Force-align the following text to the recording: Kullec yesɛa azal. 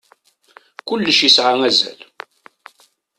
Kullec 0.87 1.19
yesɛa 1.23 1.53
azal. 1.67 1.99